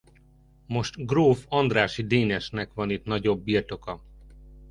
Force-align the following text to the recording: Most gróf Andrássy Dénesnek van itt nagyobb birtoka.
Most 0.67 1.05
gróf 1.05 1.45
Andrássy 1.49 2.03
Dénesnek 2.05 2.73
van 2.73 2.89
itt 2.89 3.03
nagyobb 3.05 3.43
birtoka. 3.43 4.01